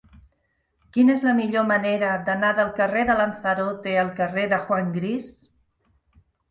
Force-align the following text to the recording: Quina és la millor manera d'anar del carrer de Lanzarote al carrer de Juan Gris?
Quina 0.95 1.15
és 1.17 1.25
la 1.27 1.33
millor 1.41 1.67
manera 1.73 2.09
d'anar 2.31 2.51
del 2.61 2.73
carrer 2.81 3.05
de 3.11 3.19
Lanzarote 3.21 3.97
al 4.07 4.13
carrer 4.23 4.51
de 4.57 4.61
Juan 4.67 4.93
Gris? 5.01 5.35